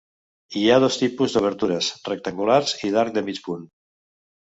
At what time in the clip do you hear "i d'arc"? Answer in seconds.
2.91-3.17